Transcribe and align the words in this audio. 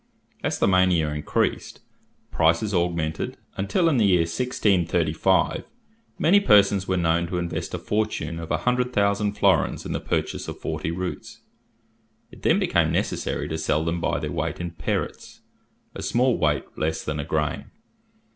As 0.43 0.57
the 0.57 0.67
mania 0.67 1.09
increased, 1.09 1.79
prices 2.31 2.73
augmented, 2.73 3.37
until, 3.55 3.87
in 3.87 3.97
the 3.97 4.07
year 4.07 4.21
1635, 4.21 5.63
many 6.17 6.39
persons 6.39 6.87
were 6.87 6.97
known 6.97 7.27
to 7.27 7.37
invest 7.37 7.75
a 7.75 7.77
fortune 7.77 8.39
of 8.39 8.49
100,000 8.49 9.33
florins 9.33 9.85
in 9.85 9.91
the 9.91 9.99
purchase 9.99 10.47
of 10.47 10.57
forty 10.59 10.89
roots. 10.89 11.41
It 12.31 12.41
then 12.41 12.57
became 12.57 12.91
necessary 12.91 13.47
to 13.49 13.59
sell 13.59 13.85
them 13.85 14.01
by 14.01 14.17
their 14.19 14.31
weight 14.31 14.59
in 14.59 14.71
perits, 14.71 15.41
a 15.93 16.01
small 16.01 16.35
weight 16.35 16.63
less 16.75 17.03
than 17.03 17.19
a 17.19 17.23
grain. 17.23 17.65